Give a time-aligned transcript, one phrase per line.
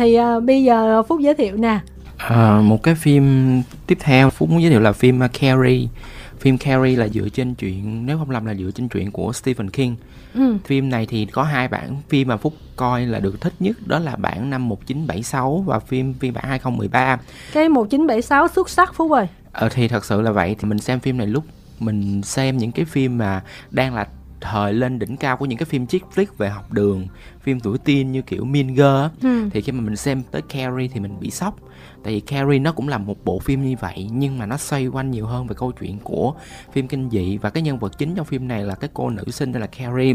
[0.00, 1.80] thì uh, bây giờ phúc giới thiệu nè.
[2.16, 5.86] À, một cái phim tiếp theo phúc muốn giới thiệu là phim Carrie.
[6.38, 9.70] Phim Carrie là dựa trên chuyện nếu không lầm là dựa trên chuyện của Stephen
[9.70, 9.96] King.
[10.34, 10.56] Ừ.
[10.64, 13.98] phim này thì có hai bản phim mà phúc coi là được thích nhất đó
[13.98, 17.18] là bản năm 1976 và phim phiên bản 2013
[17.52, 19.26] cái 1976 xuất sắc phúc ơi.
[19.52, 21.44] Ờ thì thật sự là vậy thì mình xem phim này lúc
[21.78, 24.06] mình xem những cái phim mà đang là
[24.40, 27.06] thời lên đỉnh cao của những cái phim chick flick về học đường
[27.40, 29.48] phim tuổi teen như kiểu Mean Girl ừ.
[29.52, 31.56] thì khi mà mình xem tới Carrie thì mình bị sốc.
[32.04, 34.86] Tại vì Carrie nó cũng là một bộ phim như vậy nhưng mà nó xoay
[34.86, 36.34] quanh nhiều hơn về câu chuyện của
[36.72, 37.36] phim kinh dị.
[37.38, 39.66] Và cái nhân vật chính trong phim này là cái cô nữ sinh tên là
[39.66, 40.14] Carrie.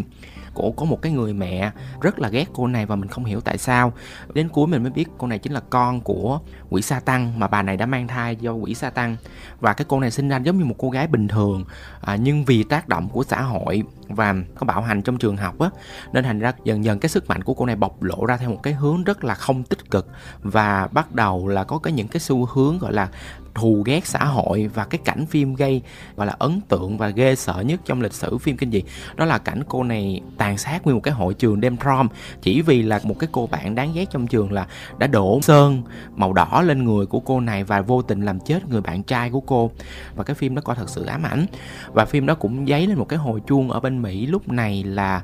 [0.54, 3.42] Cổ có một cái người mẹ rất là ghét cô này và mình không hiểu
[3.42, 3.94] tại sao.
[4.34, 6.40] Đến cuối mình mới biết cô này chính là con của
[6.70, 9.16] quỷ sa tăng mà bà này đã mang thai do quỷ sa tăng.
[9.60, 11.66] Và cái cô này sinh ra giống như một cô gái bình thường
[12.02, 13.84] à, nhưng vì tác động của xã hội
[14.16, 15.70] và có bạo hành trong trường học á.
[16.14, 18.50] Nên thành ra dần dần cái sức mạnh của cô này bộc lộ ra theo
[18.50, 20.08] một cái hướng rất là không tích cực
[20.42, 23.10] và bắt đầu là có cái những cái xu hướng, gọi là
[23.56, 25.82] thù ghét xã hội và cái cảnh phim gây,
[26.16, 28.84] gọi là, ấn tượng và ghê sợ nhất trong lịch sử phim kinh dị,
[29.16, 32.08] đó là cảnh cô này tàn sát nguyên một cái hội trường đêm prom
[32.42, 35.82] chỉ vì là một cái cô bạn đáng ghét trong trường là đã đổ sơn
[36.16, 39.30] màu đỏ lên người của cô này và vô tình làm chết người bạn trai
[39.30, 39.72] của cô.
[40.16, 41.46] Và cái phim đó có thật sự ám ảnh.
[41.94, 44.84] Và phim đó cũng dấy lên một cái hồi chuông ở bên Mỹ lúc này
[44.84, 45.22] là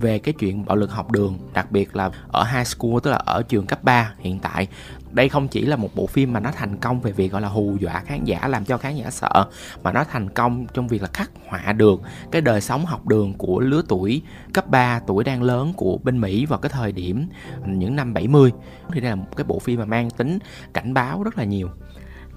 [0.00, 3.16] về cái chuyện bạo lực học đường, đặc biệt là ở high school, tức là
[3.16, 4.68] ở trường cấp 3 hiện tại
[5.14, 7.48] đây không chỉ là một bộ phim mà nó thành công về việc, gọi là,
[7.48, 9.46] hù dọa khán giả, làm cho khán giả sợ,
[9.82, 13.34] mà nó thành công trong việc là khắc họa được cái đời sống học đường
[13.34, 17.28] của lứa tuổi cấp 3 tuổi đang lớn của bên Mỹ vào cái thời điểm
[17.64, 18.52] ừ, những năm 70
[18.92, 20.38] thì đây là một cái bộ phim mà mang tính
[20.74, 21.68] cảnh báo rất là nhiều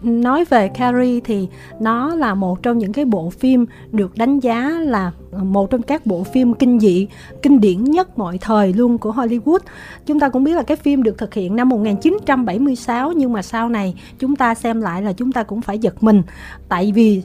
[0.02, 1.48] nói về Carrie thì
[1.80, 5.82] nó là một trong những cái bộ phim được đánh giá là ờ, một trong
[5.82, 7.08] các bộ phim kinh dị,
[7.42, 9.60] kinh điển nhất mọi thời luôn của Hollywood.
[10.06, 13.70] Chúng ta cũng biết là cái phim được thực hiện năm 1976 nhưng mà sau
[13.70, 16.22] này chúng ta xem lại là chúng ta cũng phải giật mình
[16.70, 17.24] tại vì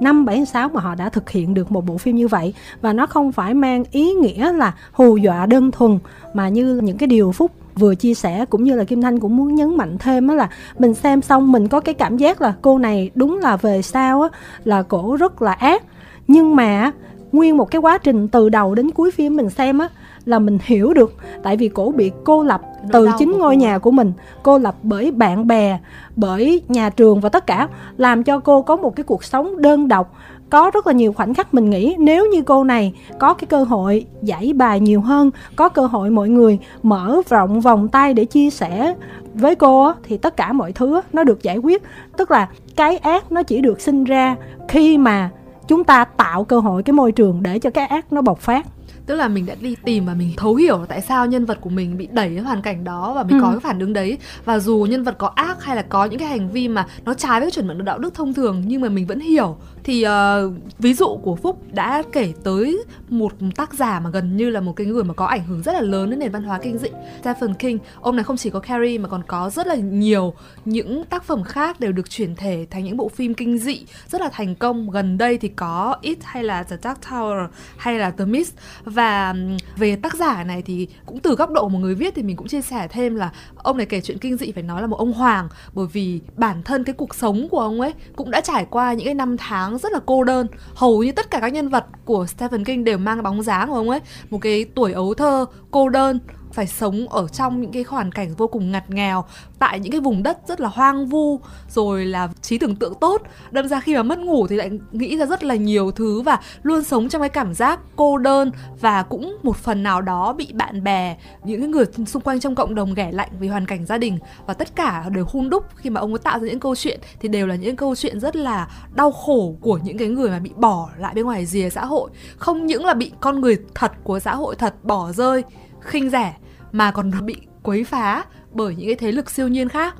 [0.00, 3.06] năm 76 mà họ đã thực hiện được một bộ phim như vậy và nó
[3.06, 5.98] không phải mang ý nghĩa là hù dọa đơn thuần,
[6.34, 9.36] mà như những cái điều phúc vừa chia sẻ cũng như là Kim Thanh cũng
[9.36, 10.48] muốn nhấn mạnh thêm á là
[10.78, 14.22] mình xem xong mình có cái cảm giác là cô này đúng là về sau
[14.22, 14.28] á
[14.64, 15.84] là cổ rất là ác.
[16.28, 16.92] Nhưng mà
[17.32, 19.88] nguyên một cái quá trình từ đầu đến cuối phim mình xem á
[20.24, 23.90] là mình hiểu được tại vì cổ bị cô lập từ chính ngôi nhà của
[23.90, 25.78] mình cô lập bởi bạn bè
[26.16, 29.88] bởi nhà trường và tất cả làm cho cô có một cái cuộc sống đơn
[29.88, 30.14] độc
[30.50, 33.64] có rất là nhiều khoảnh khắc mình nghĩ, nếu như cô này có cái cơ
[33.64, 38.24] hội giải bài nhiều hơn, có cơ hội mọi người mở rộng vòng tay để
[38.24, 38.94] chia sẻ
[39.34, 41.82] với cô thì tất cả mọi thứ nó được giải quyết.
[42.16, 44.36] Tức là cái ác nó chỉ được sinh ra
[44.68, 45.30] khi mà
[45.68, 48.66] chúng ta tạo cơ hội cái môi trường để cho cái ác nó bộc phát
[49.06, 51.70] tức là mình đã đi tìm và mình thấu hiểu tại sao nhân vật của
[51.70, 53.42] mình bị đẩy đến hoàn cảnh đó và mình ừ.
[53.42, 54.18] có cái phản ứng đấy.
[54.44, 57.14] Và dù nhân vật có ác hay là có những cái hành vi mà nó
[57.14, 60.52] trái với chuẩn mực đạo đức thông thường nhưng mà mình vẫn hiểu thì uh,
[60.78, 64.72] ví dụ của phúc đã kể tới một tác giả mà gần như là một
[64.72, 66.88] cái người mà có ảnh hưởng rất là lớn đến nền văn hóa kinh dị
[67.20, 67.78] Stephen King.
[68.00, 70.34] Ông này không chỉ có Carrie mà còn có rất là nhiều
[70.64, 74.20] những tác phẩm khác đều được chuyển thể thành những bộ phim kinh dị rất
[74.20, 74.90] là thành công.
[74.90, 78.54] Gần đây thì có It hay là The Dark Tower hay là The Mist
[78.96, 79.34] và
[79.76, 82.48] về tác giả này thì cũng từ góc độ một người viết thì mình cũng
[82.48, 85.12] chia sẻ thêm là ông này kể chuyện kinh dị, phải nói là một ông
[85.12, 85.48] hoàng.
[85.74, 89.04] Bởi vì bản thân cái cuộc sống của ông ấy cũng đã trải qua những
[89.04, 90.46] cái năm tháng rất là cô đơn.
[90.74, 93.74] Hầu như tất cả các nhân vật của Stephen King đều mang bóng dáng của
[93.74, 94.00] ông ấy.
[94.30, 96.18] Một cái tuổi ấu thơ, cô đơn
[96.56, 99.24] phải sống ở trong những cái hoàn cảnh vô cùng ngặt nghèo,
[99.58, 103.22] tại những cái vùng đất rất là hoang vu, rồi là trí tưởng tượng tốt.
[103.50, 106.40] Đâm ra khi mà mất ngủ thì lại nghĩ ra rất là nhiều thứ và
[106.62, 108.50] luôn sống trong cái cảm giác cô đơn
[108.80, 112.54] và cũng một phần nào đó bị bạn bè, những cái người xung quanh trong
[112.54, 114.18] cộng đồng ghẻ lạnh vì hoàn cảnh gia đình.
[114.46, 117.00] Và tất cả đều hun đúc khi mà ông ấy tạo ra những câu chuyện
[117.20, 120.38] thì đều là những câu chuyện rất là đau khổ của những cái người mà
[120.38, 122.10] bị bỏ lại bên ngoài rìa xã hội.
[122.36, 125.42] Không những là bị con người thật của xã hội thật bỏ rơi,
[125.80, 126.34] khinh rẻ
[126.72, 129.94] mà còn bị quấy phá bởi những cái thế lực siêu nhiên khác.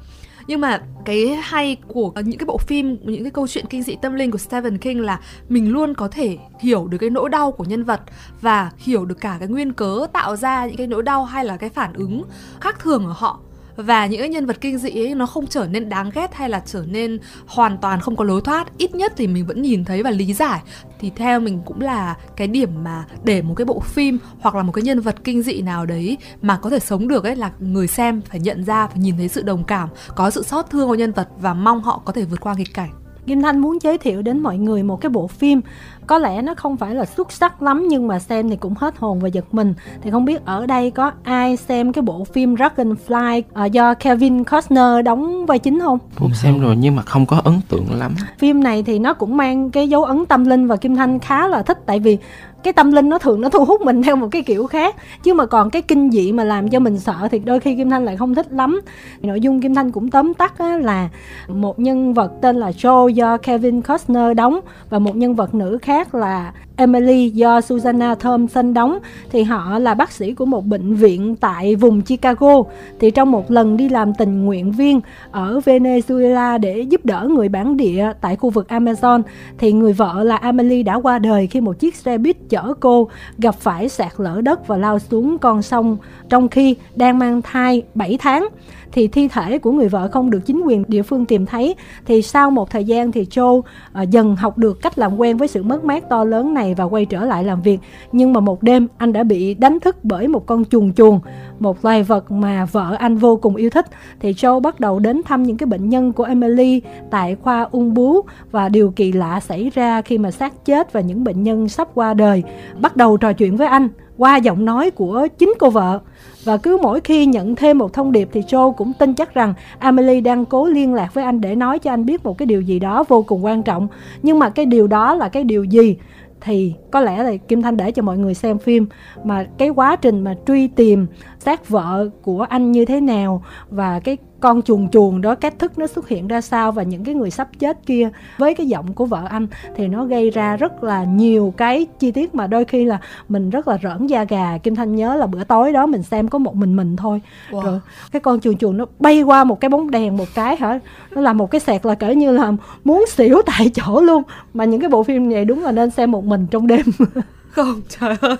[0.47, 3.97] Nhưng mà cái hay của những cái bộ phim, những cái câu chuyện kinh dị
[4.03, 7.53] tâm linh của Stephen King là mình luôn có thể hiểu được cái nỗi đau
[7.53, 8.01] của nhân vật
[8.41, 11.57] và hiểu được cả cái nguyên cớ tạo ra những cái nỗi đau hay là
[11.57, 12.23] cái phản ứng
[12.61, 13.41] khác thường ở họ
[13.77, 16.63] và những nhân vật kinh dị ấy, nó không trở nên đáng ghét hay là
[16.67, 18.79] trở nên hoàn toàn không có lối thoát.
[18.79, 20.61] Ít nhất thì mình vẫn nhìn thấy và lý giải.
[21.01, 24.63] Thì theo mình cũng là cái điểm mà để một cái bộ phim hoặc là
[24.63, 27.51] một cái nhân vật kinh dị nào đấy mà có thể sống được ấy là
[27.59, 30.89] người xem phải nhận ra, phải nhìn thấy sự đồng cảm, có sự xót thương
[30.89, 32.91] của nhân vật và mong họ có thể vượt qua nghịch cảnh.
[33.27, 35.61] Kim Thanh muốn giới thiệu đến mọi người một cái bộ phim
[36.07, 38.99] có lẽ nó không phải là xuất sắc lắm nhưng mà xem thì cũng hết
[38.99, 42.55] hồn và giật mình thì không biết ở đây có ai xem cái bộ phim
[42.55, 45.99] Dragonfly uh, do Kevin Costner đóng vai chính không?
[46.15, 48.15] Phúc xem rồi nhưng mà không có ấn tượng lắm.
[48.39, 51.49] Phim này thì nó cũng mang cái dấu ấn tâm linh và Kim Thanh khá
[51.49, 52.19] là thích tại vì
[52.67, 55.35] cái tâm linh nó thường nó thu hút mình theo một cái kiểu khác chứ
[55.35, 58.05] mà còn cái kinh dị mà làm cho mình sợ thì đôi khi kim thanh
[58.05, 58.81] lại không thích lắm
[59.21, 61.09] nội dung kim thanh cũng tóm tắt là
[61.49, 64.61] một nhân vật tên là Joe do Kevin Costner đóng
[64.91, 68.99] và một nhân vật nữ khác là Emily do Susanna Thompson đóng
[69.31, 72.63] thì họ là bác sĩ của một bệnh viện tại vùng Chicago.
[73.01, 75.01] Thì trong một lần đi làm tình nguyện viên
[75.31, 79.23] ở Venezuela để giúp đỡ người bản địa tại khu vực Amazon
[79.59, 83.09] thì người vợ là Emily đã qua đời khi một chiếc xe buýt chở cô
[83.39, 85.97] gặp phải sạt lở đất và lao xuống con sông
[86.29, 88.49] trong khi đang mang thai 7 tháng.
[88.93, 91.75] Thì thi thể của người vợ không được chính quyền địa phương tìm thấy.
[92.07, 93.65] Thì sau một thời gian thì Joe uh,
[94.11, 97.05] dần học được cách làm quen với sự mất mát to lớn này và quay
[97.05, 97.79] trở lại làm việc.
[98.13, 101.21] Nhưng mà một đêm, anh đã bị đánh thức bởi một con chuồn chuồn
[101.59, 103.87] một loài vật mà vợ anh vô cùng yêu thích.
[104.21, 107.95] Thì Joe bắt đầu đến thăm những cái bệnh nhân của Emily tại khoa ung
[107.95, 111.69] bướu và điều kỳ lạ xảy ra khi mà xác chết và những bệnh nhân
[111.69, 112.43] sắp qua đời.
[112.81, 113.89] Bắt đầu trò chuyện với anh,
[114.19, 116.01] qua giọng nói của chính cô vợ.
[116.45, 119.55] Và cứ mỗi khi nhận thêm một thông điệp thì Joe cũng tin chắc rằng
[119.79, 122.61] Emily đang cố liên lạc với anh để nói cho anh biết một cái điều
[122.61, 123.89] gì đó vô cùng quan trọng.
[124.23, 125.97] Nhưng mà cái điều đó là cái điều gì?
[126.41, 128.87] Thì có lẽ là Kim Thanh để cho mọi người xem phim
[129.25, 131.07] mà cái quá trình mà truy tìm
[131.39, 135.79] xác vợ của anh như thế nào và cái con chuồn chuồn đó cách thức
[135.79, 138.93] nó xuất hiện ra sao và những cái người sắp chết kia với cái giọng
[138.93, 139.47] của vợ anh
[139.77, 142.99] thì nó gây ra rất là nhiều cái chi tiết mà đôi khi là
[143.29, 144.59] mình rất là rỡn da gà.
[144.59, 147.21] Kim thanh nhớ là bữa tối đó mình xem có một mình mình thôi.
[147.51, 147.63] Wow.
[147.63, 147.81] rồi
[148.13, 150.79] cái con chuồn chuồn nó bay qua một cái bóng đèn một cái hả?
[151.11, 152.53] Nó làm một cái sẹt là cỡ như là
[152.85, 154.23] muốn xỉu tại chỗ luôn.
[154.55, 156.87] Mà những cái bộ phim này đúng là nên xem một mình trong đêm
[157.57, 158.37] không trời ơi.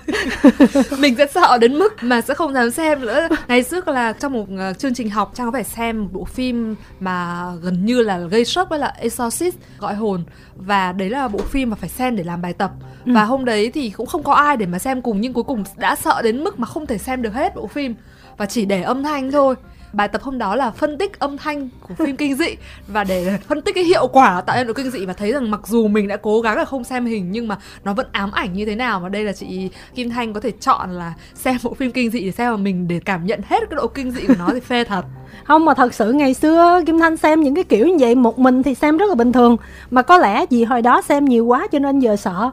[0.99, 3.27] Mình sẽ sợ đến mức mà sẽ không dám xem nữa.
[3.47, 6.25] Ngày trước là trong một uh, chương trình học trang có phải xem một bộ
[6.25, 10.23] phim mà gần như là gây sốc với là Exorcist gọi hồn.
[10.55, 12.71] Và đấy là bộ phim mà phải xem để làm bài tập.
[13.05, 13.11] Ừ.
[13.13, 15.63] và hôm đấy thì cũng không có ai để mà xem cùng nhưng cuối cùng
[15.77, 17.95] đã sợ đến mức mà không thể xem được hết bộ phim.
[18.37, 19.55] Và chỉ để âm thanh thôi
[19.93, 22.55] bài tập hôm đó là phân tích âm thanh của phim kinh dị.
[22.87, 25.51] Và để phân tích cái hiệu quả tạo ra độ kinh dị và thấy rằng
[25.51, 28.31] mặc dù mình đã cố gắng là không xem hình, nhưng mà nó vẫn ám
[28.31, 28.99] ảnh như thế nào.
[28.99, 32.21] Và đây là chị Kim Thanh có thể chọn là xem bộ phim kinh dị
[32.25, 34.59] để xem mà mình để cảm nhận hết cái độ kinh dị của nó thì
[34.59, 35.05] phê thật.
[35.43, 38.39] Không, mà thật sự ngày xưa kim thanh xem những cái kiểu như vậy, một
[38.39, 39.57] mình thì xem rất là bình thường.
[39.91, 42.51] Mà có lẽ vì hồi đó xem nhiều quá cho nên giờ sợ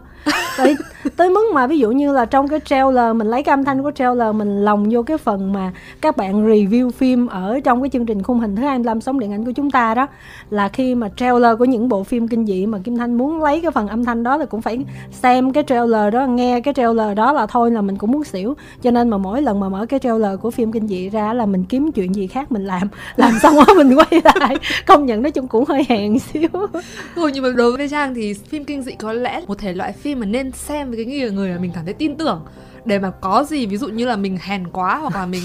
[0.57, 0.77] tới
[1.17, 3.83] tới mức mà ví dụ như là trong cái trailer, mình lấy cái âm thanh
[3.83, 7.91] của trailer, mình lồng vô cái phần mà các bạn review phim ở trong cái
[7.91, 10.07] chương trình khung hình thứ 25 sống điện ảnh của chúng ta đó,
[10.51, 13.61] là khi mà trailer của những bộ phim kinh dị mà Kim Thanh muốn lấy
[13.61, 17.17] cái phần âm thanh đó thì cũng phải xem cái trailer đó, nghe cái trailer
[17.17, 18.55] đó là thôi là mình cũng muốn xỉu.
[18.83, 21.47] Cho nên mà mỗi lần mà mở cái trailer của phim kinh dị ra là
[21.47, 24.57] mình kiếm chuyện gì khác mình làm làm xong đó mình quay lại.
[24.87, 26.49] Công nhận nói chung cũng hơi hèn xíu.
[27.17, 29.93] Thôi nhưng mà đối với Trang thì phim kinh dị có lẽ một thể loại
[29.93, 32.45] phim mà nên xem với cái người người mà mình cảm thấy tin tưởng
[32.85, 35.43] để mà có gì, ví dụ như là mình hèn quá hoặc là mình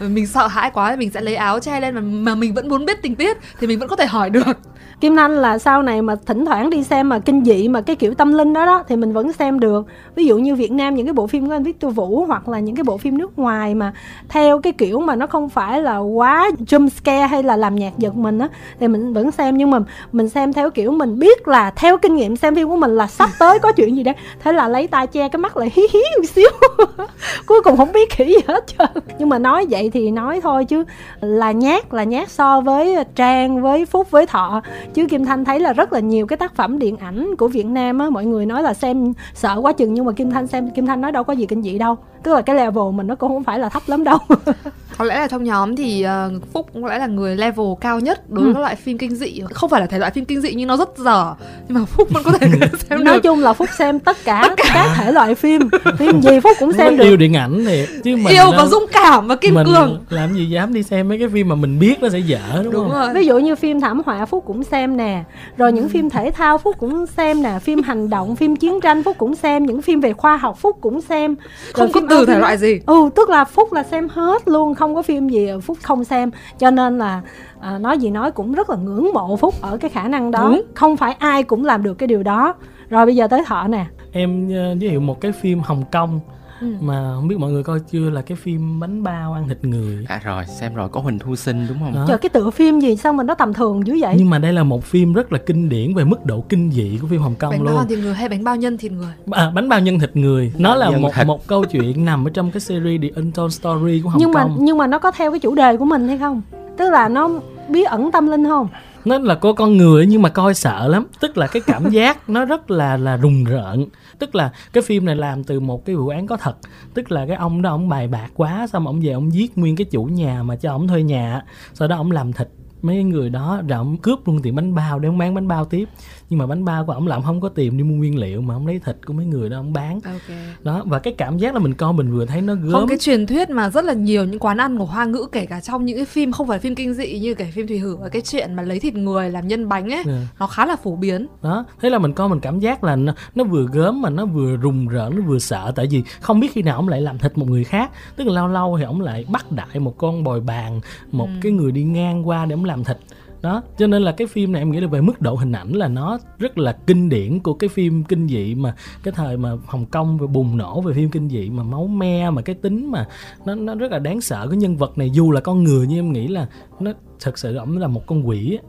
[0.00, 2.54] ờ, mình sợ hãi quá thì mình sẽ lấy áo che lên mà mà mình
[2.54, 4.58] vẫn muốn biết tình tiết thì mình vẫn có thể hỏi được.
[5.00, 7.96] Kim Anh, là sau này mà thỉnh thoảng đi xem mà kinh dị mà cái
[7.96, 9.86] kiểu tâm linh đó đó thì mình vẫn xem được.
[10.14, 12.58] Ví dụ như Việt Nam những cái bộ phim của anh Victor Vũ hoặc là
[12.58, 13.92] những cái bộ phim nước ngoài mà
[14.28, 17.98] theo cái kiểu mà nó không phải là quá jump scare hay là làm nhạc
[17.98, 18.48] giật mình á,
[18.80, 19.56] thì mình vẫn xem.
[19.56, 19.78] Nhưng mà
[20.12, 23.06] mình xem theo kiểu mình biết là theo kinh nghiệm xem phim của mình là
[23.06, 25.82] sắp tới có chuyện gì đấy thế là lấy tay che cái mắt lại hí
[25.92, 26.50] hí một xíu.
[27.46, 29.04] cuối cùng không biết khỉ gì hết trơn.
[29.18, 30.84] Nhưng mà nói vậy thì nói thôi chứ
[31.20, 34.62] là nhát là nhát so với trang, với phúc, với thọ.
[34.94, 37.66] Chứ kim thanh thấy là rất là nhiều cái tác phẩm điện ảnh của việt
[37.66, 40.70] nam á, mọi người nói là xem sợ quá chừng, nhưng mà kim thanh xem,
[40.70, 43.14] kim thanh nói đâu có gì kinh dị đâu tức là cái level mình nó
[43.14, 44.18] cũng không phải là thấp lắm đâu.
[44.98, 48.30] Có lẽ là trong nhóm thì uh, phúc cũng lẽ là người level cao nhất
[48.30, 48.54] đối với ừ.
[48.54, 49.40] các loại phim kinh dị.
[49.50, 51.34] Không phải là thể loại phim kinh dị nhưng nó rất dở.
[51.68, 52.48] Nhưng mà phúc vẫn có thể
[52.88, 54.70] xem nói chung là phúc xem tất cả, tất cả.
[54.74, 55.68] các thể loại phim.
[55.98, 57.04] Phim gì phúc cũng xem được.
[57.04, 60.34] yêu điện ảnh thì chứ mình yêu và dũng cảm và kim mình cương làm
[60.34, 62.88] gì dám đi xem mấy cái phim mà mình biết nó sẽ dở đúng, đúng
[62.88, 63.00] không?
[63.00, 63.14] rồi.
[63.14, 65.24] ví dụ như phim thảm họa phúc cũng xem nè.
[65.56, 67.58] Rồi những phim thể thao phúc cũng xem nè.
[67.62, 69.66] Phim hành động phim chiến tranh phúc cũng xem.
[69.66, 71.36] Những phim về khoa học phúc cũng xem.
[71.74, 72.80] Rồi không có từ thể loại gì?
[72.86, 76.30] Ừ tức là phúc là xem hết luôn không có phim gì phúc không xem.
[76.58, 77.22] Cho nên là
[77.60, 80.42] à, nói gì nói cũng rất là ngưỡng mộ phúc ở cái khả năng đó.
[80.42, 80.62] Đúng.
[80.74, 82.54] không phải ai cũng làm được cái điều đó.
[82.90, 83.86] Rồi bây giờ tới thọ nè.
[84.12, 86.20] Em uh, giới thiệu một cái phim hồng kông
[86.60, 86.66] ừ.
[86.80, 90.04] mà không biết mọi người coi chưa là cái phim bánh bao ăn thịt người?
[90.08, 92.04] À rồi xem rồi có huỳnh thu sinh đúng không?
[92.08, 94.14] Trời cái tựa phim gì sao mà nó tầm thường dữ vậy?
[94.18, 96.98] Nhưng mà đây là một phim rất là kinh điển về mức độ kinh dị
[97.02, 97.66] của phim hồng kông bánh luôn.
[97.66, 99.12] Bánh bao thịt người hay bánh bao nhân thịt người?
[99.30, 100.52] À, bánh bao nhân thịt người.
[100.58, 101.26] Nó là một thịt.
[101.26, 104.48] một câu chuyện nằm ở trong cái series The Untold Story của hồng nhưng kông.
[104.48, 106.42] mà nhưng mà nó có theo cái chủ đề của mình hay không?
[106.76, 107.30] Tức là nó
[107.68, 108.68] bí ẩn tâm linh không
[109.04, 111.06] nó là có con người nhưng mà coi sợ lắm.
[111.20, 113.86] Tức là cái cảm giác nó rất là là rùng rợn.
[114.18, 116.56] Tức là cái phim này làm từ một cái vụ án có thật.
[116.94, 119.76] Tức là cái ông đó, ông bài bạc quá, xong ông về ông giết nguyên
[119.76, 121.42] cái chủ nhà mà cho ông thuê nhà
[121.74, 122.48] sau đó ông làm thịt
[122.82, 125.64] mấy người đó rồi ông cướp luôn tiệm bánh bao để ông bán bánh bao
[125.64, 125.88] tiếp
[126.30, 128.54] nhưng mà bánh bao của ông làm không có tiền đi mua nguyên liệu mà
[128.54, 130.46] ông lấy thịt của mấy người đó ông bán okay.
[130.60, 132.98] đó và cái cảm giác là mình coi mình vừa thấy nó gớm không cái
[132.98, 135.84] truyền thuyết mà rất là nhiều những quán ăn của hoa ngữ kể cả trong
[135.84, 138.22] những cái phim không phải phim kinh dị như cái phim thủy hử và cái
[138.22, 140.06] chuyện mà lấy thịt người làm nhân bánh ấy yeah.
[140.06, 140.28] Dạ.
[140.38, 143.12] nó khá là phổ biến đó thế là mình coi mình cảm giác là nó,
[143.34, 146.52] nó vừa gớm mà nó vừa rùng rợn nó vừa sợ tại vì không biết
[146.52, 149.00] khi nào ông lại làm thịt một người khác tức là lâu lâu thì ông
[149.00, 150.80] lại bắt đại một con bồi bàn
[151.12, 151.40] một ừ.
[151.42, 152.96] cái người đi ngang qua để ông làm thịt
[153.42, 155.72] đó cho nên là cái phim này em nghĩ là về mức độ hình ảnh
[155.72, 159.50] là nó rất là kinh điển của cái phim kinh dị mà cái thời mà
[159.66, 162.90] hồng kông về bùng nổ về phim kinh dị mà máu me mà cái tính
[162.90, 163.08] mà
[163.44, 165.98] nó nó rất là đáng sợ cái nhân vật này dù là con người nhưng
[165.98, 166.46] em nghĩ là
[166.80, 168.60] nó thật sự ổng là một con quỷ ấy.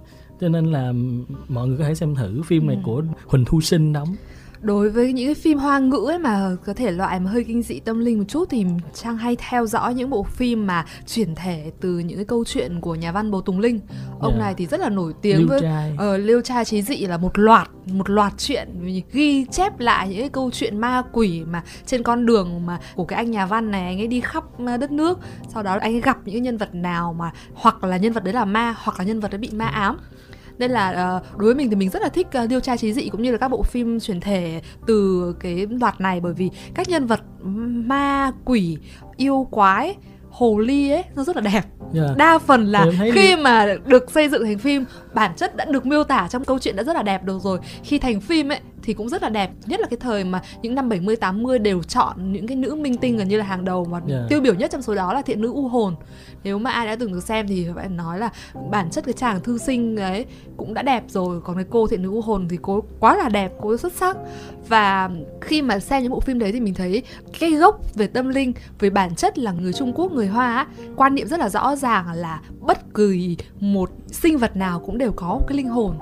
[0.41, 0.93] cho nên là
[1.47, 2.81] mọi người có thể xem thử phim này ừ.
[2.85, 4.15] của huỳnh thu sinh đóng
[4.61, 7.61] đối với những cái phim hoa ngữ ấy mà có thể loại mà hơi kinh
[7.61, 11.35] dị tâm linh một chút thì trang hay theo dõi những bộ phim mà chuyển
[11.35, 13.79] thể từ những cái câu chuyện của nhà văn bồ tùng linh
[14.19, 14.39] ông yeah.
[14.39, 14.45] Dạ.
[14.45, 15.91] này thì rất là nổi tiếng liêu với trai.
[15.93, 18.69] Uh, liêu trai chế dị là một loạt một loạt chuyện
[19.11, 23.05] ghi chép lại những cái câu chuyện ma quỷ mà trên con đường mà của
[23.05, 25.19] cái anh nhà văn này anh ấy đi khắp ờ, đất nước
[25.53, 28.33] sau đó anh ấy gặp những nhân vật nào mà hoặc là nhân vật đấy
[28.33, 29.97] là ma hoặc là nhân vật đấy bị ma ám
[30.61, 32.93] nên là uh, đối với mình thì mình rất là thích uh, điều tra trí
[32.93, 36.49] dị cũng như là các bộ phim chuyển thể từ cái loạt này bởi vì
[36.73, 37.19] các nhân vật
[37.85, 38.77] ma quỷ
[39.17, 39.95] yêu quái
[40.29, 41.65] hồ ly ấy nó rất là đẹp yeah.
[41.93, 42.15] Dạ.
[42.17, 43.35] đa phần là khi đi.
[43.35, 46.75] mà được xây dựng thành phim bản chất đã được miêu tả trong câu chuyện
[46.75, 49.51] đã rất là đẹp được rồi khi thành phim ấy thì cũng rất là đẹp
[49.65, 52.97] nhất là cái thời mà những năm 70 80 đều chọn những cái nữ minh
[52.97, 54.09] tinh gần như là hàng đầu mà yeah.
[54.09, 54.25] Dạ.
[54.29, 55.95] tiêu biểu nhất trong số đó là thiện nữ u hồn
[56.43, 58.29] nếu mà ai đã từng được xem thì phải nói là
[58.69, 60.25] bản chất cái chàng thư sinh ấy
[60.57, 63.29] cũng đã đẹp rồi còn cái cô thiện nữ u hồn thì cô quá là
[63.29, 64.17] đẹp cô xuất sắc
[64.67, 65.09] và
[65.41, 67.03] khi mà xem những bộ phim đấy thì mình thấy
[67.39, 71.15] cái gốc về tâm linh về bản chất là người Trung Quốc người Hoa quan
[71.15, 75.27] niệm rất là rõ ràng là bất kỳ một sinh vật nào cũng đều có
[75.27, 75.95] một cái linh hồn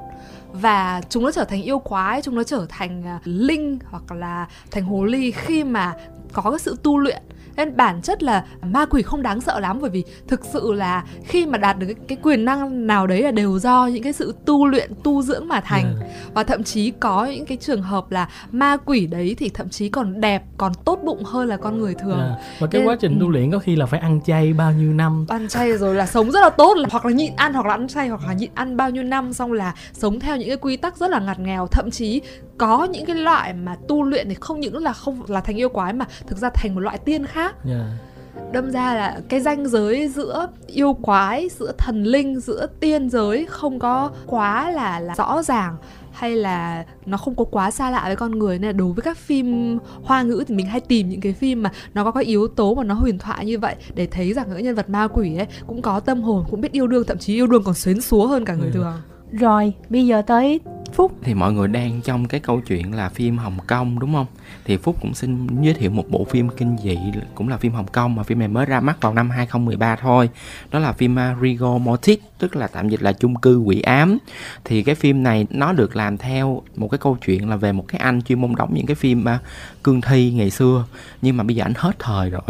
[0.51, 4.48] và chúng nó trở thành yêu quái, chúng nó trở thành à, linh hoặc là
[4.72, 5.94] thành hồ ly khi mà
[6.34, 7.24] có cái sự tu luyện
[7.59, 11.03] nên bản chất là ma quỷ không đáng sợ lắm bởi vì thực sự là
[11.23, 14.13] khi mà đạt được cái, cái quyền năng nào đấy là đều do những cái
[14.13, 15.95] sự tu luyện tu dưỡng mà thành yeah.
[15.99, 16.31] Dạ.
[16.33, 19.89] và thậm chí có những cái trường hợp là ma quỷ đấy thì thậm chí
[19.89, 22.31] còn đẹp còn tốt bụng hơn là con người thường yeah.
[22.31, 22.55] Dạ.
[22.59, 23.31] và cái Nên, quá trình tu ừ.
[23.31, 26.31] luyện có khi là phải ăn chay bao nhiêu năm ăn chay rồi là sống
[26.31, 28.49] rất là tốt là hoặc là nhịn ăn hoặc là ăn chay hoặc là nhịn
[28.53, 31.39] ăn bao nhiêu năm xong là sống theo những cái quy tắc rất là ngặt
[31.39, 32.21] nghèo thậm chí
[32.57, 35.69] có những cái loại mà tu luyện thì không những là không là thành yêu
[35.69, 37.88] quái mà thực ra thành một loại tiên khác yeah
[38.51, 43.46] đâm ra là cái ranh giới giữa yêu quái giữa thần linh giữa tiên giới
[43.46, 45.75] không có quá là, là rõ ràng
[46.12, 48.60] hay là nó không có quá xa lạ với con người.
[48.60, 51.63] Nên là đối với các phim hoa ngữ thì mình hay tìm những cái phim
[51.63, 54.50] mà nó có các yếu tố mà nó huyền thoại như vậy để thấy rằng
[54.50, 57.18] những nhân vật ma quỷ ấy cũng có tâm hồn cũng biết yêu đương thậm
[57.18, 58.74] chí yêu đương còn xuyến xúa hơn cả người ừ.
[58.74, 58.94] thường.
[59.32, 60.60] Rồi bây giờ tới
[61.00, 64.25] Phúc thì mọi người đang trong cái câu chuyện là phim Hồng Kông đúng không?
[64.65, 66.98] Thì Phúc cũng xin giới thiệu một bộ phim kinh dị
[67.36, 70.29] cũng là phim Hồng Kông mà phim này mới ra mắt vào năm 2013 thôi.
[70.72, 73.82] Đó là phim à, uh, Rigo Mortis tức là tạm dịch là chung cư quỷ
[73.82, 74.18] ám.
[74.65, 77.86] Thì cái phim này nó được làm theo một cái câu chuyện là về một
[77.88, 79.39] cái anh chuyên môn đóng những cái phim à,
[79.84, 80.86] cương thi ngày xưa
[81.22, 82.41] nhưng mà bây giờ anh hết thời rồi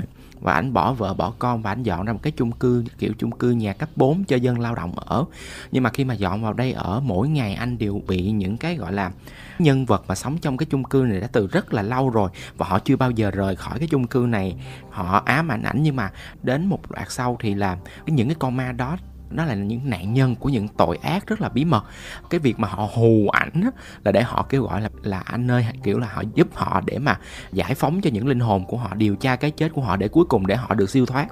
[0.41, 3.13] và anh bỏ vợ, bỏ con và anh dọn ra một cái chung cư, kiểu
[3.17, 5.25] chung cư nhà cấp 4 cho dân lao động ở.
[5.71, 8.75] Nhưng mà khi mà dọn vào đây ở, mỗi ngày anh đều bị những cái
[8.75, 9.11] gọi là
[9.59, 12.29] nhân vật mà sống trong cái chung cư này đã từ rất là lâu rồi
[12.57, 14.55] và họ chưa bao giờ rời khỏi cái chung cư này.
[14.89, 16.11] Họ ám ảnh ảnh nhưng mà
[16.43, 18.97] đến một đoạn sau thì là những cái con ma đó
[19.31, 21.83] nó là những nạn nhân của những tội ác rất là bí mật.
[22.29, 23.69] Cái việc mà họ hù ảnh á,
[24.03, 26.99] là để họ kêu gọi là là anh ơi, kiểu là họ giúp họ để
[26.99, 27.19] mà
[27.51, 30.07] giải phóng cho những linh hồn của họ, điều tra cái chết của họ để
[30.07, 31.27] cuối cùng để họ được siêu thoát.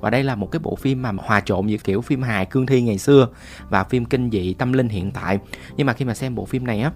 [0.00, 2.66] Và đây là một cái bộ phim mà hòa trộn giữa kiểu phim hài cương
[2.66, 3.28] thi ngày xưa
[3.68, 5.38] và phim kinh dị tâm linh hiện tại.
[5.76, 6.92] Nhưng mà khi mà xem bộ phim này á,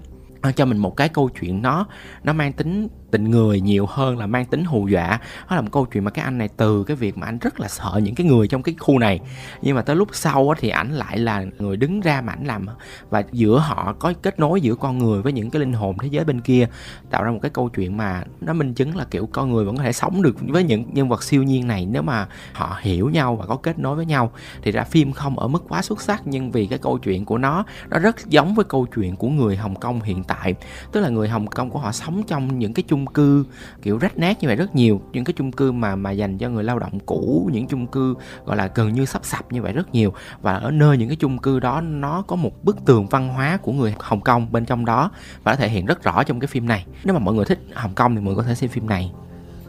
[0.56, 1.86] cho mình một cái câu chuyện nó
[2.24, 5.20] nó mang tính tình người nhiều hơn là mang tính hù dọa.
[5.50, 7.60] Đó là một câu chuyện mà cái anh này từ cái việc mà anh rất
[7.60, 9.20] là sợ những cái người trong cái khu này.
[9.62, 12.66] Nhưng mà tới lúc sau thì ảnh lại là người đứng ra mà ảnh làm
[13.10, 16.08] và giữa họ có kết nối giữa con người với những cái linh hồn thế
[16.10, 16.68] giới bên kia,
[17.10, 19.76] tạo ra một cái câu chuyện mà nó minh chứng là kiểu con người vẫn
[19.76, 23.10] có thể sống được với những nhân vật siêu nhiên này nếu mà họ hiểu
[23.10, 24.32] nhau và có kết nối với nhau.
[24.62, 27.38] Thì ra phim không ở mức quá xuất sắc nhưng vì cái câu chuyện của
[27.38, 30.54] nó nó rất giống với câu chuyện của người Hồng Kông hiện tại.
[30.92, 33.44] Tức là người Hồng Kông của họ sống trong những cái chung chung cư,
[33.82, 35.00] kiểu rách nát như vậy rất nhiều.
[35.12, 38.14] Những cái chung cư mà mà dành cho người lao động cũ, những chung cư
[38.46, 40.12] gọi là gần như sắp sập như vậy rất nhiều.
[40.42, 43.56] Và ở nơi những cái chung cư đó, nó có một bức tường văn hóa
[43.56, 45.10] của người Hồng Kông bên trong đó
[45.42, 46.86] và nó thể hiện rất rõ trong cái phim này.
[47.04, 49.12] Nếu mà mọi người thích Hồng Kông thì mọi người có thể xem phim này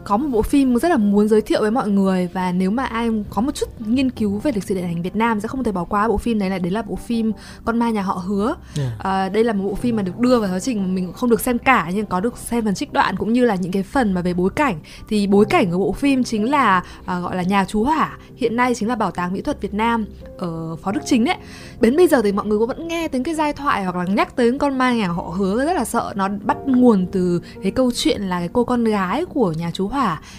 [0.04, 2.84] có một bộ phim rất là muốn giới thiệu với mọi người và nếu mà
[2.84, 5.64] ai có một chút nghiên cứu về lịch sử điện ảnh Việt Nam sẽ không
[5.64, 7.32] thể bỏ qua bộ phim này là đấy là bộ phim
[7.64, 8.54] Con ma nhà họ Hứa.
[8.76, 8.92] Yeah.
[8.98, 11.30] À, đây là một bộ phim mà được đưa vào giáo trình mà mình không
[11.30, 13.82] được xem cả nhưng có được xem phần trích đoạn cũng như là những cái
[13.82, 14.80] phần mà về bối cảnh.
[15.08, 18.56] Thì bối cảnh của bộ phim chính là à, gọi là nhà chú hỏa, hiện
[18.56, 20.06] nay chính là bảo tàng mỹ thuật Việt Nam
[20.38, 21.36] ở Phó Đức Chính đấy.
[21.80, 24.04] Đến bây giờ thì mọi người cũng vẫn nghe đến cái giai thoại hoặc là
[24.04, 27.72] nhắc tới con ma nhà họ Hứa rất là sợ nó bắt nguồn từ cái
[27.72, 29.93] câu chuyện là cái cô con gái của nhà chú hỏa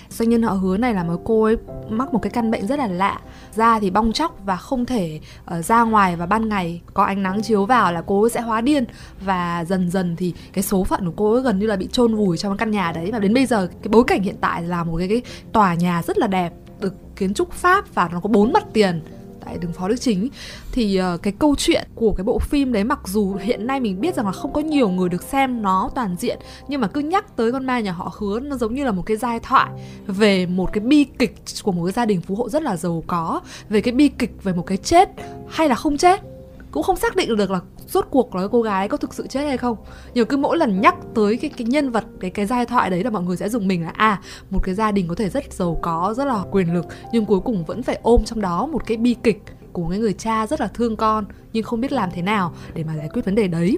[0.09, 1.57] doanh nhân họ hứa này là một cô ấy
[1.89, 3.19] mắc một cái căn bệnh rất là lạ.
[3.51, 5.19] Da thì bong chóc và không thể
[5.57, 8.41] uh, ra ngoài và ban ngày có ánh nắng chiếu vào là cô ấy sẽ
[8.41, 8.85] hóa điên.
[9.21, 12.15] Và dần dần thì cái số phận của cô ấy gần như là bị chôn
[12.15, 13.09] vùi trong căn nhà đấy.
[13.11, 15.21] Và đến bây giờ cái bối cảnh hiện tại là một cái, cái
[15.51, 19.01] tòa nhà rất là đẹp được kiến trúc pháp và nó có bốn mặt tiền
[19.45, 20.29] tại đường phó đức chính.
[20.71, 24.01] Thì uh, cái câu chuyện của cái bộ phim đấy mặc dù hiện nay mình
[24.01, 27.01] biết rằng là không có nhiều người được xem nó toàn diện nhưng mà cứ
[27.01, 29.71] nhắc tới con ma nhà họ hứa nó giống như là một cái giai thoại
[30.07, 33.03] về một cái bi kịch của một cái gia đình phú hộ rất là giàu
[33.07, 35.09] có về cái bi kịch về một cái chết
[35.49, 36.34] hay là không chết
[36.75, 39.45] cũng không xác định được là rốt cuộc là cô gái có thực sự chết
[39.45, 39.77] hay không.
[40.13, 43.03] Nhiều cứ mỗi lần nhắc tới cái cái nhân vật, cái cái giai thoại đấy
[43.03, 45.53] là mọi người sẽ dùng mình là à một cái gia đình có thể rất
[45.53, 48.85] giàu có, rất là quyền lực, nhưng cuối cùng vẫn phải ôm trong đó một
[48.85, 52.09] cái bi kịch của cái người cha rất là thương con, nhưng không biết làm
[52.13, 53.77] thế nào để mà giải quyết vấn đề đấy.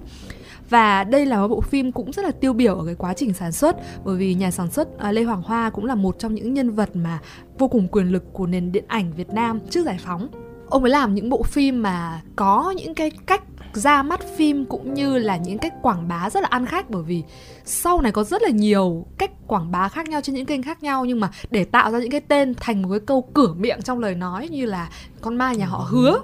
[0.70, 3.34] Và đây là một bộ phim cũng rất là tiêu biểu ở cái quá trình
[3.34, 3.76] sản xuất,
[4.06, 6.72] bởi vì nhà sản xuất à, Lê Hoàng Hoa cũng là một trong những nhân
[6.72, 7.20] vật mà
[7.58, 10.92] vô cùng quyền lực của nền điện ảnh Việt Nam trước giải phóng ông ấy
[10.92, 13.44] làm những bộ phim mà có những cái cách
[13.74, 17.04] ra mắt phim cũng như là những cách quảng bá rất là ăn khách bởi
[17.04, 17.24] vì
[17.66, 20.84] sau này có rất là nhiều cách quảng bá khác nhau trên những kênh khác
[20.84, 23.82] nhau nhưng mà để tạo ra những cái tên thành một cái câu cửa miệng
[23.82, 24.90] trong lời nói như là
[25.22, 26.22] con ma nhà họ hứa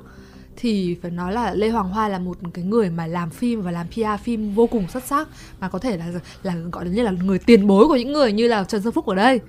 [0.57, 3.71] thì phải nói là Lê Hoàng Hoa là một cái người mà làm phim và
[3.71, 5.27] làm PR phim vô cùng xuất sắc
[5.59, 6.05] mà có thể là
[6.43, 9.05] là gọi như là người tiền bối của những người như là Trần Xuân Phúc
[9.05, 9.39] ở đây.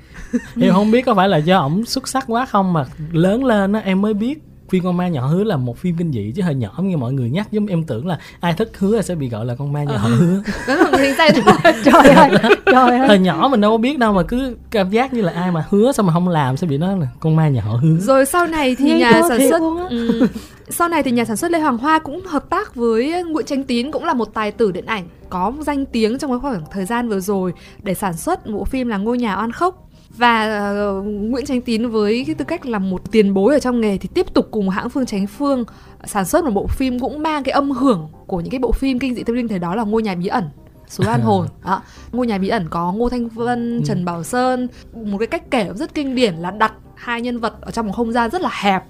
[0.60, 3.72] em không biết có phải là do ổng xuất sắc quá không mà lớn lên
[3.72, 4.38] á em mới biết
[4.74, 7.12] phim con ma nhỏ hứa là một phim kinh dị chứ hơi nhỏ như mọi
[7.12, 7.52] người nhắc.
[7.52, 10.08] Giống em tưởng là ai thích hứa sẽ bị gọi là con ma nhỏ ờ.
[10.08, 10.42] hứa.
[10.68, 12.30] Đó là sai thôi trời ơi
[12.66, 13.08] trời ơi.
[13.08, 15.64] thời nhỏ mình đâu có biết đâu mà cứ cảm giác như là ai mà
[15.70, 17.96] hứa sao mà không làm sẽ bị nói là con ma nhỏ hứa.
[18.00, 19.60] Rồi sau này thì Nghe nhà sản xuất
[19.90, 20.26] ừ,
[20.68, 23.64] sau này thì nhà sản xuất Lê Hoàng Hoa cũng hợp tác với Nguyễn Chánh
[23.64, 26.84] Tín cũng là một tài tử điện ảnh có danh tiếng trong cái khoảng thời
[26.84, 29.83] gian vừa rồi để sản xuất bộ phim là ngôi nhà oan khốc
[30.16, 33.80] và uh, Nguyễn Chánh Tín với cái tư cách là một tiền bối ở trong
[33.80, 35.64] nghề thì tiếp tục cùng hãng Phương Chánh Phương
[36.04, 38.98] sản xuất một bộ phim cũng mang cái âm hưởng của những cái bộ phim
[38.98, 40.44] kinh dị tâm linh thời đó là ngôi nhà bí ẩn
[40.88, 41.82] suối an hồn đó.
[42.12, 43.82] ngôi nhà bí ẩn có ngô thanh vân ừ.
[43.86, 44.68] trần bảo sơn
[45.04, 47.92] một cái cách kể rất kinh điển là đặt hai nhân vật ở trong một
[47.96, 48.84] không gian rất là hẹp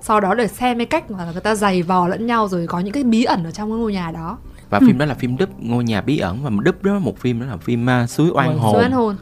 [0.00, 2.80] sau đó để xem cái cách mà người ta giày vò lẫn nhau rồi có
[2.80, 4.38] những cái bí ẩn ở trong cái ngôi nhà đó
[4.70, 4.86] và ừ.
[4.86, 7.46] phim đó là phim đúp ngôi nhà bí ẩn và đúp đó một phim đó
[7.46, 9.16] là phim uh, suối oan hồn suối oan hồn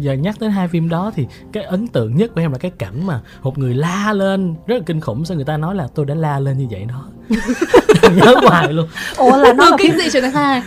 [0.00, 2.70] giờ nhắc đến hai phim đó thì cái ấn tượng nhất của em là cái
[2.78, 5.88] cảnh mà một người la lên rất là kinh khủng sao người ta nói là
[5.94, 7.08] tôi đã la lên như vậy đó.
[8.16, 8.88] Nhớ hoài luôn.
[9.16, 10.62] Ủa là nó là kinh dị chuyện thứ hai